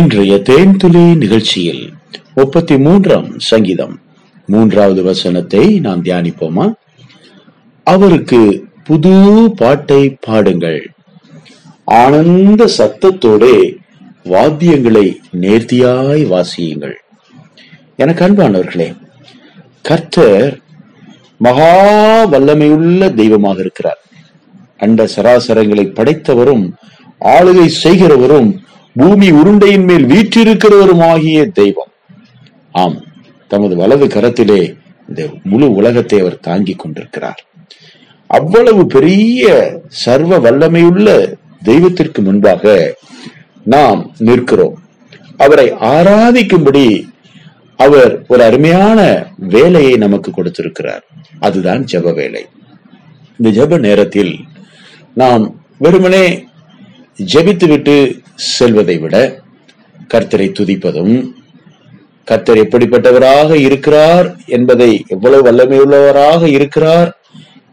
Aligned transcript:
இன்றைய 0.00 0.34
தேன்துளி 0.34 1.16
நிகழ்ச்சியில் 1.16 1.92
முப்பத்தி 2.34 2.78
மூன்றாம் 2.78 3.38
சங்கீதம். 3.38 4.00
மூன்றாவது 4.46 5.02
வசனத்தை 5.02 5.80
நாம் 5.80 6.04
தியானிப்போமா? 6.04 6.72
அவருக்கு 7.84 8.64
புது 8.84 9.52
பாட்டை 9.56 10.16
பாடுங்கள். 10.20 10.90
ஆனந்த 11.84 12.68
சத்தத்தோட 12.78 13.74
வாத்தியங்களை 14.24 15.16
நேர்த்தியாய் 15.40 16.26
வாசியுங்கள். 16.26 16.96
எனக்கு 17.96 18.28
அன்பானவர்களே 18.28 18.96
கர்த்தர் 19.82 20.58
மகா 21.36 21.74
வல்லமையுள்ள 22.26 23.14
தெய்வமாக 23.14 23.60
இருக்கிறார். 23.60 24.02
அண்ட 24.78 25.08
சராசரங்களை 25.16 25.86
படைத்தவரும் 25.92 26.72
ஆளுகை 27.20 27.68
செய்கிறவரும் 27.82 28.68
பூமி 28.94 29.30
உருண்டையின் 29.30 29.84
மேல் 29.84 30.06
வீற்றிருக்கிறவருமாகிய 30.06 31.52
தெய்வம். 31.52 31.92
ஆம் 32.72 33.04
தமது 33.48 33.76
வலது 33.76 34.06
கரத்திலே 34.06 34.76
இந்த 35.08 35.28
முழு 35.42 35.72
உலகத்தை 35.72 36.20
அவர் 36.20 36.40
தாங்கிக் 36.40 36.78
கொண்டிருக்கிறார். 36.78 37.46
அவ்வளவு 38.26 38.86
பெரிய 38.86 39.72
சர்வ 39.88 40.38
வல்லமையுள்ள 40.38 41.34
தெய்வத்திற்கு 41.62 42.22
முன்பாக 42.22 42.94
நாம் 43.64 44.14
நிற்கிறோம். 44.18 44.78
அவரை 45.36 45.72
ஆராதிக்கும்படி 45.72 47.02
அவர் 47.76 48.24
ஒரு 48.28 48.42
அருமையான 48.42 49.26
வேலையை 49.36 49.96
நமக்கு 49.96 50.30
கொடுத்திருக்கிறார். 50.30 51.04
அதுதான் 51.40 51.84
ஜெப 51.92 52.14
வேலை. 52.14 52.46
இந்த 53.38 53.64
ஜெப 53.64 53.78
நேரத்தில் 53.78 54.38
நாம் 55.14 55.54
வெறுமனே 55.78 56.46
ஜெபித்துவிட்டு 57.34 58.18
செல்வதை 58.48 58.96
விட 58.98 59.16
கர்த்தரை 60.14 60.48
துதிப்பதும் 60.58 61.14
கர்த்தர் 62.28 62.60
எப்படிப்பட்டவராக 62.62 63.50
இருக்கிறார் 63.66 64.26
என்பதை 64.46 64.90
எவ்வளவு 65.08 65.42
வல்லமையுள்ளவராக 65.46 66.42
இருக்கிறார் 66.46 67.10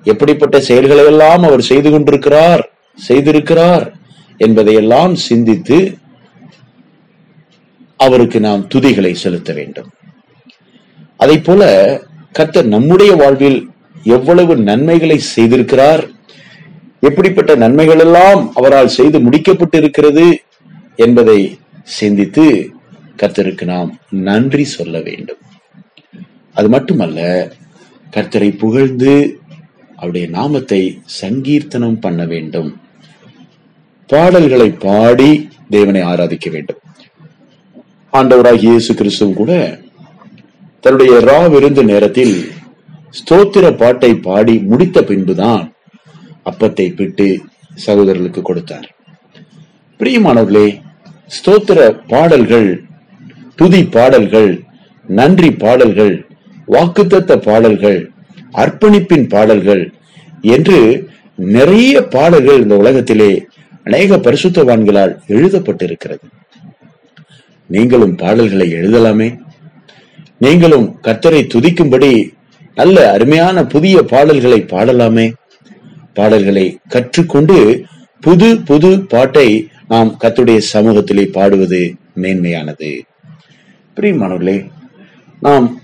எப்படிப்பட்ட 0.04 0.60
செயல்களை 0.60 1.06
எல்லாம் 1.06 1.44
அவர் 1.44 1.62
செய்து 1.62 1.90
கொண்டிருக்கிறார் 1.92 2.64
செய்திருக்கிறார் 3.08 3.86
என்பதையெல்லாம் 4.38 5.14
சிந்தித்து 5.28 5.78
அவருக்கு 8.00 8.40
நாம் 8.40 8.68
துதிகளை 8.76 9.12
செலுத்த 9.14 9.54
வேண்டும். 9.54 9.90
அதை 11.20 11.38
போல 11.40 11.62
கர்த்தர் 12.32 12.68
நம்முடைய 12.68 13.12
வாழ்வில் 13.16 13.60
எவ்வளவு 14.04 14.54
நன்மைகளை 14.70 15.18
செய்திருக்கிறார் 15.36 16.04
எப்படிப்பட்ட 17.00 17.56
நன்மைகள் 17.56 18.00
எல்லாம் 18.00 18.42
அவரால் 18.54 18.96
செய்து 18.98 19.18
முடிக்கப்பட்டிருக்கிறது 19.20 20.26
என்பதை 21.06 21.40
சிந்தித்து 21.98 22.46
கர்த்தருக்கு 23.22 23.66
நாம் 23.74 23.92
நன்றி 24.28 24.66
சொல்ல 24.78 24.96
வேண்டும். 25.08 25.42
அது 26.56 26.68
மட்டுமல்ல 26.76 27.20
கர்த்தரை 28.16 28.50
புகழ்ந்து 28.64 29.14
அவருடைய 30.00 30.26
நாமத்தை 30.38 30.82
சங்கீர்த்தனம் 31.22 32.00
பண்ண 32.06 32.22
வேண்டும். 32.34 32.70
பாடல்களை 34.10 34.70
பாடி 34.86 35.32
தேவனை 35.76 36.02
ஆராதிக்க 36.12 36.48
வேண்டும். 36.56 36.82
ஆண்டவராகிய 38.14 38.74
இயேசு 38.74 38.92
கிறிஸ்துவும் 39.00 39.40
கூட 39.40 39.54
தன்னுடைய 40.84 41.14
ரா 41.30 41.40
விருந்து 41.54 41.84
நேரத்தில் 41.92 42.36
ஸ்தோத்திர 43.20 43.66
பாட்டை 43.82 44.12
பாடி 44.28 44.56
முடித்த 44.70 45.02
பின்புதான் 45.10 45.64
அப்பத்தை 46.50 46.88
பிட்டு 47.00 47.28
சகோதரர்களுக்கு 47.86 48.42
கொடுத்தார். 48.50 48.88
பிரியமானவர்களே 50.00 50.68
ஸ்தோத்திர 51.36 51.80
பாடல்கள் 52.08 52.84
துதி 53.56 53.84
பாடல்கள் 53.86 54.62
நன்றி 55.08 55.52
பாடல்கள் 55.52 56.26
வாக்குத்தத்த 56.68 57.36
பாடல்கள் 57.38 58.12
அர்ப்பணிப்பின் 58.54 59.30
பாடல்கள் 59.30 59.94
என்று 60.42 61.08
நிறைய 61.36 62.02
பாடல்கள் 62.02 62.62
இந்த 62.62 62.78
உலகத்திலே 62.78 63.46
அநேக 63.84 64.18
பரிசுத்தவான்களால் 64.18 65.14
எழுதப்பட்டிருக்கிறது. 65.28 66.26
நீங்களும் 67.68 68.16
பாடல்களை 68.16 68.74
எழுதலாமே. 68.74 69.30
நீங்களும் 70.40 71.00
கர்த்தரை 71.04 71.42
துதிக்கும்படி 71.54 72.30
நல்ல 72.76 73.12
அருமையான 73.12 73.66
புதிய 73.66 74.04
பாடல்களை 74.04 74.66
பாடலாமே. 74.68 75.34
பாடல்களை 76.14 76.78
கற்றுக்கொண்டு 76.88 77.84
புது 78.22 78.62
புது 78.66 79.02
பாட்டை 79.02 79.70
நாம் 79.88 80.18
கத்துடைய 80.20 80.62
சமூகத்திலே 80.74 81.32
பாடுவது 81.32 81.96
மேன்மையானது. 82.16 83.00
பிரியமானவர்களே 83.96 84.70
நாம் 85.40 85.82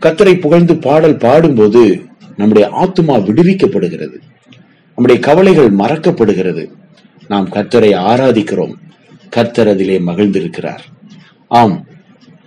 கத்தரை 0.00 0.40
புகழ்ந்து 0.40 0.76
பாடல் 0.76 1.16
பாடும்போது 1.16 2.04
நம்முடைய 2.36 2.68
ஆத்மா 2.68 3.16
விடுவிக்கப்படுகிறது. 3.16 4.18
நம்முடைய 4.86 5.20
கவலைகள் 5.20 5.72
மறக்கப்படுகிறது. 5.72 6.70
நாம் 7.28 7.48
கர்த்தரை 7.48 7.90
ஆராதிக்கிறோம். 7.94 8.72
கர்த்தர் 9.30 9.68
அதிலே 9.68 9.98
மகிழ்ந்திருக்கிறார். 9.98 10.78
ஆம் 11.48 11.86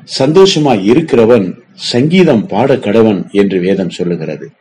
சந்தோஷமாய் 0.03 0.92
இருக்கிறவன் 0.92 1.58
சங்கீதம் 1.74 2.48
பாட 2.48 2.75
கடவன் 2.75 3.31
என்று 3.31 3.59
வேதம் 3.59 3.90
சொல்லுகிறது. 3.90 4.52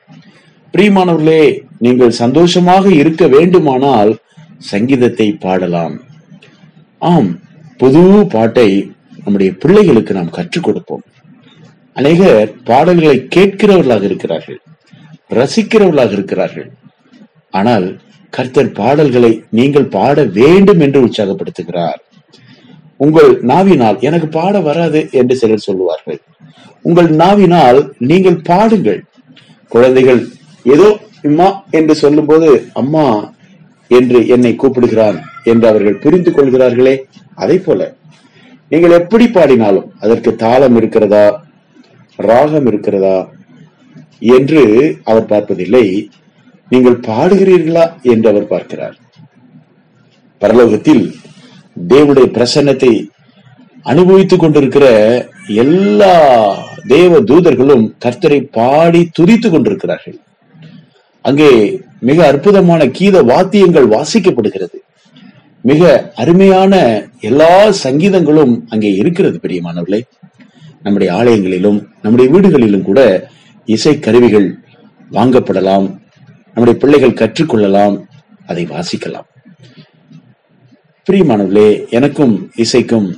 பிரியமானவர்களே 0.73 1.61
நீங்கள் 1.79 2.11
சந்தோஷமாக 2.11 2.89
இருக்க 2.93 3.27
வேண்டுமானால் 3.27 4.17
சங்கீதத்தை 4.59 5.33
பாடலாம். 5.33 6.07
ஆம் 7.01 7.31
புது 7.81 8.03
பாட்டை 8.35 8.69
நம்முடைய 9.25 9.51
பிள்ளைகளுக்கு 9.63 10.13
நாம் 10.15 10.37
கற்றுக் 10.37 10.67
கொடுப்போம். 10.67 11.05
அநேகர் 11.97 12.51
பாடல்களை 12.69 13.17
கேட்கிறவர்களாக 13.37 14.05
இருக்கிறார்கள் 14.11 14.59
ரசிக்கிறவர்களாக 15.39 16.13
இருக்கிறார்கள். 16.13 16.69
ஆனால் 17.51 17.87
கர்த்தர் 18.31 18.73
பாடல்களை 18.81 19.33
நீங்கள் 19.59 19.93
பாட 19.97 20.25
வேண்டும் 20.39 20.81
என்று 20.87 20.99
உற்சாகப்படுத்துகிறார். 21.07 22.01
உங்கள் 22.97 23.31
நாவினால் 23.51 23.99
எனக்கு 24.09 24.29
பாட 24.39 24.61
வராது 24.69 25.01
என்று 25.21 25.35
சிலர் 25.37 25.67
சொல்லுவார்கள். 25.69 26.21
உங்கள் 26.83 27.11
நாவினால் 27.23 27.81
நீங்கள் 28.11 28.43
பாடுங்கள். 28.51 29.01
குழந்தைகள் 29.73 30.23
ஏதோ 30.75 30.89
அம்மா 31.29 31.49
என்று 31.71 31.95
சொல்லும்போது 31.95 32.49
அம்மா 32.73 33.07
என்று 33.91 34.19
என்னை 34.35 34.53
கூப்பிடுகிறான். 34.57 35.19
என்று 35.53 35.67
அவர்கள் 35.71 36.03
புரிந்து 36.05 36.31
கொள்கிறார்களே 36.31 36.95
அதை 37.43 37.57
போல 37.67 37.81
நீங்கள் 38.73 38.97
எப்படி 39.01 39.27
பாடினாலும் 39.37 39.91
அதற்கு 40.05 40.31
தாளம் 40.45 40.77
இருக்கிறதா 40.79 41.27
ராகம் 42.19 42.67
இருக்கிறதா 42.71 43.19
என்று 44.37 44.63
அவர் 45.11 45.29
பார்ப்பதில்லை. 45.33 45.85
நீங்கள் 46.71 46.97
பாடுகிறீர்களா 47.09 47.85
என்று 48.13 48.29
அவர் 48.33 48.51
பார்க்கிறார். 48.53 48.97
பரலோகத்தில் 50.43 51.05
தேவனுடைய 51.93 52.27
பிரசன்னத்தை 52.37 52.93
அனுபவித்துக் 53.93 54.43
கொண்டிருக்கிற 54.43 54.87
எல்லா 55.65 56.15
தேவ 56.95 57.21
தூதர்களும் 57.31 57.85
கர்த்தரை 58.05 58.41
பாடி 58.59 59.01
துதித்துக் 59.19 59.55
கொண்டிருக்கிறார்கள். 59.55 60.19
அங்கே 61.25 61.51
மிக 62.09 62.19
அற்புதமான 62.33 62.83
கீத 62.99 63.23
வாத்தியங்கள் 63.31 63.93
வாசிக்கப்படுகிறது. 63.97 64.78
மிக 65.63 66.13
அருமையான 66.15 67.03
எல்லா 67.21 67.71
சங்கீதங்களும் 67.71 68.65
அங்கே 68.69 68.95
இருக்கிறது 68.95 69.39
பெரியமானவர்களே 69.43 70.01
நம்முடைய 70.83 71.15
ஆலயங்களிலும் 71.15 71.89
நம்முடைய 72.03 72.33
வீடுகளிலும் 72.33 72.83
கூட 72.83 73.31
இசை 73.65 73.99
கருவிகள் 73.99 74.59
வாங்கப்படலாம் 75.13 76.01
நம்முடைய 76.55 76.79
பிள்ளைகள் 76.79 77.19
கற்றுக்கொள்ளலாம் 77.21 78.05
அதை 78.47 78.67
வாசிக்கலாம். 78.67 79.27
பிரியமானவர்களே 81.11 81.89
எனக்கும் 81.91 82.51
இசைக்கும் 82.57 83.15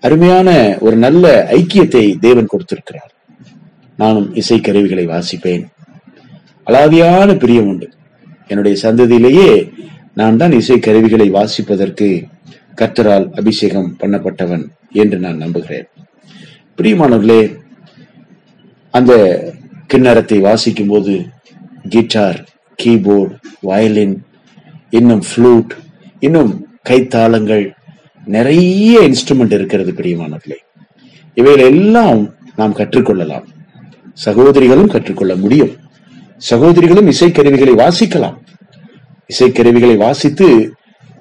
அருமையான 0.00 0.76
ஒரு 0.80 0.96
நல்ல 0.96 1.48
ஐக்கியத்தை 1.50 2.18
தேவன் 2.18 2.46
கொடுத்திருக்கிறார். 2.46 3.12
நானும் 3.96 4.34
இசை 4.34 4.60
கருவிகளை 4.60 5.06
வாசிப்பேன். 5.06 5.68
அலாதியான 6.66 7.38
பிரியம் 7.38 7.66
உண்டு. 7.66 7.88
என்னுடைய 8.46 8.76
சந்ததியிலேயே 8.82 9.72
நான் 10.14 10.36
தான் 10.36 10.52
இசை 10.52 10.78
கருவிகளை 10.78 11.30
வாசிப்பதற்கு 11.30 12.24
கர்த்தரால் 12.76 13.32
அபிஷேகம் 13.32 13.96
பண்ணப்பட்டவன் 14.00 14.64
என்று 14.92 15.18
நான் 15.18 15.36
நம்புகிறேன். 15.36 15.88
பிரியமானவர்களே 16.76 17.56
அந்த 18.90 19.12
கிண்ணறத்தை 19.94 20.40
வாசிக்கும் 20.40 20.88
போது 20.88 21.26
கிட்டார் 21.88 22.44
கீபோர்டு 22.82 23.38
வயலின் 23.60 24.24
இன்னும் 24.90 25.22
ஃப்ளூட் 25.28 25.72
இன்னும் 26.20 26.66
கைத்தாளங்கள் 26.88 27.72
நிறைய 28.24 29.00
இன்ஸ்ட்ருமெண்ட் 29.00 29.52
இருக்கிறது 29.52 29.92
பிரியமானவர்களே. 29.92 30.58
இவைகள் 31.34 31.64
எல்லாம் 31.64 32.34
நாம் 32.56 32.76
கற்றுக்கொள்ளலாம். 32.76 33.46
சகோதரிகளும் 34.12 34.88
கற்றுக்கொள்ள 34.88 35.36
முடியும். 35.36 35.72
சகோதரிகளும் 36.36 37.08
இசைக்கருவிகளை 37.08 37.74
வாசிக்கலாம். 37.82 38.38
இசைக்கருவிகளை 39.30 39.96
வாசித்து 39.96 40.48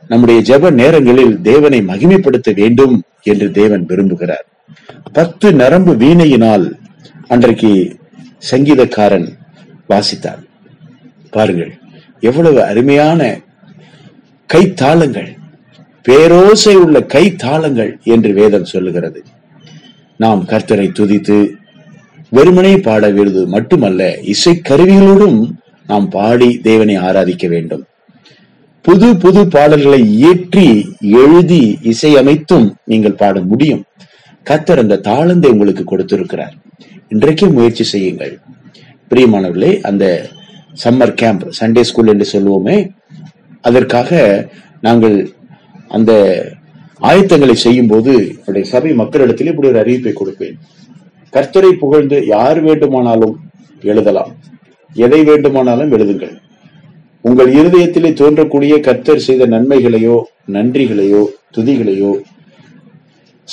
நம்முடைய 0.07 0.39
ஜெப 0.49 0.71
நேரங்களில் 0.71 1.35
தேவனை 1.41 1.79
மகிமைப்படுத்த 1.81 2.49
வேண்டும் 2.55 2.95
என்று 3.31 3.47
தேவன் 3.51 3.83
விரும்புகிறார். 3.85 4.45
பத்து 5.13 5.47
நரம்பு 5.53 5.93
வீணையினால் 5.97 6.65
அன்றைக்கு 7.27 7.71
சங்கீதக்காரன் 8.51 9.27
வாசித்தார் 9.89 10.41
பாருங்கள் 11.35 11.71
எவ்வளவு 12.29 12.59
அருமையான 12.63 13.21
கைத்தாளங்கள் 14.49 15.29
பேரோசை 16.05 16.73
உள்ள 16.83 16.99
கைத்தாளங்கள் 17.13 17.91
என்று 18.13 18.31
வேதம் 18.33 18.69
சொல்லுகிறது. 18.73 19.19
நாம் 20.23 20.41
கர்த்தரை 20.47 20.87
துதித்து 20.99 21.37
வெறுமனே 22.29 22.73
பாட 22.77 23.03
விருது 23.09 23.41
மட்டுமல்ல 23.47 24.01
இசை 24.33 24.53
கருவிகளோடும் 24.69 25.39
நாம் 25.87 26.07
பாடி 26.09 26.49
தேவனை 26.67 26.95
ஆராதிக்க 26.95 27.47
வேண்டும். 27.47 27.83
புது 28.81 29.07
புது 29.23 29.41
பாடல்களை 29.47 29.99
இயற்றி 30.17 30.67
எழுதி 31.21 31.77
இசையமைத்தும் 31.91 32.67
நீங்கள் 32.85 33.19
பாட 33.21 33.41
முடியும். 33.41 33.83
கர்த்தர் 34.43 34.81
அந்த 34.83 34.99
தாளந்தை 35.07 35.49
உங்களுக்கு 35.55 35.83
கொடுத்திருக்கிறார். 35.83 36.53
இன்றைக்கே 37.09 37.49
முயற்சி 37.49 37.83
செய்யுங்கள். 37.83 38.39
பிரியமானவர்களே 39.11 39.71
அந்த 39.89 40.05
சம்மர் 40.83 41.13
கேம்ப் 41.21 41.43
சண்டே 41.59 41.81
ஸ்கூல் 41.81 42.07
என்று 42.07 42.27
சொல்லுவோமே 42.33 42.77
அதற்காக 43.61 44.19
நாங்கள் 44.81 45.17
அந்த 45.87 46.11
ஆயத்தங்களை 47.01 47.55
செய்யும் 47.65 47.87
போது 47.87 48.13
என்னுடைய 48.37 48.65
சபை 48.69 48.93
மக்களிடத்தில் 48.93 49.47
இப்படி 49.47 49.67
ஒரு 49.67 49.79
அறிவிப்பை 49.83 50.13
கொடுப்பேன். 50.15 50.57
கர்த்தரை 51.33 51.71
புகழ்ந்து 51.71 52.17
யார் 52.25 52.59
வேண்டுமானாலும் 52.61 53.35
எழுதலாம். 53.81 54.31
எதை 54.93 55.23
வேண்டுமானாலும் 55.23 55.91
எழுதுங்கள். 55.91 56.35
உங்கள் 57.21 57.53
இருதயத்திலே 57.53 58.09
தோன்றக்கூடிய 58.21 58.79
கர்த்தர் 58.79 59.19
செய்த 59.19 59.45
நன்மைகளையோ 59.45 60.21
நன்றிகளையோ 60.51 61.25
துதிகளையோ 61.57 62.11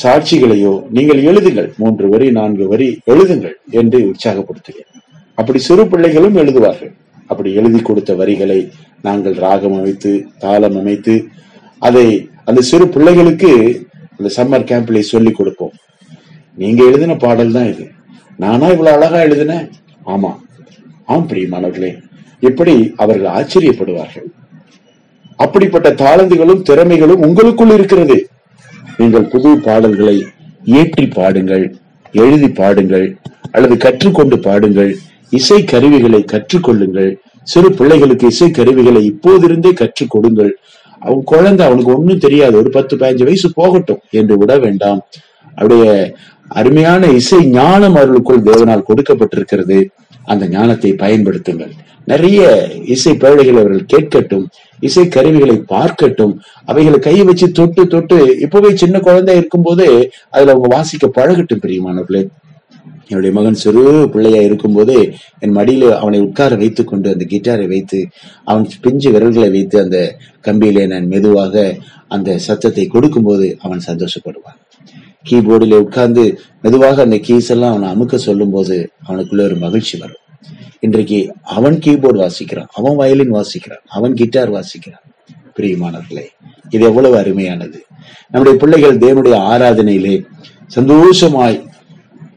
சாட்சிகளையோ 0.03 0.83
நீங்கள் 0.91 1.23
எழுதுங்கள். 1.23 1.77
மூன்று 1.77 2.09
வரி 2.09 2.31
நான்கு 2.31 2.69
வரி 2.69 2.99
எழுதுங்கள் 3.07 3.55
என்று 3.71 3.99
உற்சாகப்படுத்துகிறேன். 4.11 4.91
அப்படி 5.35 5.59
சிறு 5.59 5.87
பிள்ளைகளும் 5.87 6.37
எழுதுவார்கள். 6.37 6.93
அப்படி 7.27 7.55
எழுதி 7.55 7.81
கொடுத்த 7.83 8.15
வரிகளை 8.15 8.71
நாங்கள் 9.03 9.35
ராகம் 9.35 9.79
அமைத்து 9.79 10.27
தாளம் 10.39 10.77
அமைத்து 10.77 11.29
அதை 11.79 12.29
அந்த 12.45 12.61
சிறு 12.61 12.89
பிள்ளைகளுக்கு 12.89 13.53
அந்த 14.17 14.31
சம்மர் 14.37 14.69
கேம்ப்ல 14.71 14.99
சொல்லிக் 14.99 15.37
கொடுப்போம். 15.37 15.73
நீங்க 16.55 16.85
எழுதின 16.85 17.15
பாடல் 17.15 17.53
தான் 17.53 17.67
இது. 17.67 17.91
நானா 18.37 18.67
இவ்வளவு 18.67 18.97
அழகா 18.97 19.21
எழுதினேன்? 19.21 19.71
ஆமா. 20.07 20.31
ஆம் 21.13 21.29
பிரியமானவர்களே 21.29 21.91
இப்படி 22.41 22.75
அவர்கள் 22.97 23.31
ஆச்சரியப்படுவார்கள். 23.37 24.27
அப்படிப்பட்ட 25.37 25.89
தாளந்துகளும் 26.01 26.65
திறமைகளும் 26.71 27.23
உங்களுக்குள் 27.27 27.73
இருக்கிறது. 27.77 28.17
நீங்கள் 28.97 29.31
புது 29.35 29.51
பாடல்களை 29.67 30.17
இயற்றி 30.65 31.07
பாடுங்கள் 31.09 31.65
எழுதி 32.13 32.51
பாடுங்கள் 32.51 33.07
அல்லது 33.53 33.77
கற்றுக்கொண்டு 33.77 34.39
பாடுங்கள். 34.43 34.91
இசை 35.31 35.65
கருவிகளை 35.65 36.21
கற்றுக்கொள்ளுங்கள். 36.33 37.11
சிறு 37.43 37.71
பிள்ளைகளுக்கு 37.73 38.27
இசை 38.27 38.51
கருவிகளை 38.51 39.03
இப்போதிருந்தே 39.11 39.73
கற்றுக் 39.73 40.11
கொடுங்கள். 40.11 40.53
அவன் 40.99 41.25
குழந்தை 41.25 41.67
அவனுக்கு 41.67 41.97
ஒன்னும் 41.99 42.25
தெரியாது. 42.27 42.57
ஒரு 42.57 42.71
பத்து 42.71 42.97
பதினஞ்சு 42.97 43.29
வயசு 43.31 43.51
போகட்டும் 43.55 44.05
என்று 44.11 44.37
விட 44.39 44.59
வேண்டாம். 44.59 45.01
அவருடைய 45.55 46.15
அருமையான 46.49 47.07
இசை 47.07 47.45
ஞானம் 47.45 47.95
அருளுக்குள் 47.95 48.47
தேவனால் 48.49 48.87
கொடுக்கப்பட்டிருக்கிறது. 48.89 49.87
அந்த 50.25 50.49
ஞானத்தை 50.49 50.93
பயன்படுத்துங்கள். 50.93 51.71
நிறைய 52.05 52.69
இசை 52.85 53.13
பேழைகள் 53.13 53.59
அவர்கள் 53.59 53.91
கேட்கட்டும் 53.93 54.47
இசை 54.81 55.09
கருவிகளை 55.09 55.63
பார்க்கட்டும் 55.69 56.35
அவைகளை 56.65 56.99
கை 56.99 57.23
வச்சு 57.23 57.53
தொட்டு 57.53 57.87
தொட்டு 57.87 58.37
இப்பவே 58.41 58.77
சின்ன 58.77 59.01
குழந்தை 59.01 59.37
இருக்கும்போதே 59.37 60.11
அதுல 60.31 60.51
அவங்க 60.51 60.77
வாசிக்க 60.77 61.07
பழகட்டும் 61.09 61.63
பிரியமானவர்களே. 61.65 62.27
என்னுடைய 63.09 63.35
மகன் 63.37 63.55
சிறு 63.55 64.09
பிள்ளையா 64.09 64.41
இருக்கும்போதே 64.41 65.15
என் 65.39 65.57
மடியில 65.57 65.91
அவனை 65.91 66.21
உட்கார 66.21 66.55
வைத்துக் 66.55 66.87
கொண்டு 66.87 67.11
அந்த 67.11 67.25
கிட்டாரை 67.31 67.67
வைத்து 67.67 68.09
அவன் 68.45 68.67
பிஞ்சு 68.81 69.11
விரல்களை 69.11 69.51
வைத்து 69.51 69.81
அந்த 69.81 70.17
கம்பியிலே 70.43 70.87
நான் 70.87 71.07
மெதுவாக 71.07 71.77
அந்த 72.09 72.39
சத்தத்தை 72.39 72.87
கொடுக்கும்போது 72.87 73.57
அவன் 73.61 73.81
சந்தோஷப்படுவான். 73.87 74.59
கீபோர்டில் 75.25 75.79
உட்கார்ந்து 75.79 76.41
மெதுவாக 76.63 77.03
அந்த 77.03 77.17
கீஸ் 77.17 77.49
எல்லாம் 77.49 77.75
அவனை 77.75 77.89
அமுக்க 77.95 78.15
சொல்லும் 78.15 78.51
போது 78.51 78.91
அவனுக்குள்ள 79.09 79.41
ஒரு 79.41 79.57
மகிழ்ச்சி 79.57 79.99
வரும். 79.99 80.23
இன்றைக்கு 80.81 81.35
அவன் 81.43 81.79
கீபோர்டு 81.79 82.19
வாசிக்கிறான் 82.25 82.67
அவன் 82.73 82.97
வயலின் 82.97 83.35
வாசிக்கிறான் 83.35 83.85
அவன் 83.89 84.15
கிட்டார் 84.15 84.53
வாசிக்கிறான். 84.53 85.05
பிரியமானவர்களே 85.57 86.27
இது 86.71 86.85
எவ்வளவு 86.85 87.17
அருமையானது. 87.17 87.79
நம்முடைய 88.31 88.59
பிள்ளைகள் 88.59 88.99
தேவனுடைய 88.99 89.37
ஆராதனையிலே 89.53 90.27
சந்தோஷமாய் 90.67 91.67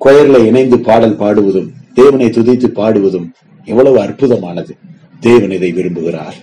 கொயர்ல 0.05 0.45
இணைந்து 0.45 0.79
பாடல் 0.79 1.15
பாடுவதும் 1.15 1.69
தேவனை 1.93 2.27
துதித்து 2.27 2.67
பாடுவதும் 2.67 3.27
எவ்வளவு 3.65 4.03
அற்புதமானது. 4.03 4.73
தேவன் 5.19 5.51
இதை 5.51 5.73
விரும்புகிறார். 5.73 6.37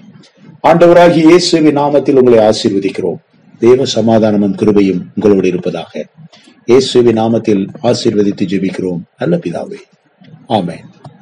ஆண்டவராகி 0.68 1.16
இயேசுவின் 1.16 1.76
நாமத்தில் 1.76 2.18
உங்களை 2.20 2.38
ஆசீர்வதிக்கிறோம். 2.48 3.20
தேவ 3.58 3.84
சமாதானமும் 3.84 4.56
கிருபையும் 4.56 5.06
உங்களோடு 5.14 5.48
இருப்பதாக 5.48 6.06
இயேசுவின் 6.64 7.18
நாமத்தில் 7.18 7.68
ஆசீர்வதித்து 7.82 8.46
ஜெபிக்கிறோம். 8.46 9.00
நல்ல 9.18 9.36
பிதாவே. 9.36 9.76
ஆமேன். 10.48 10.84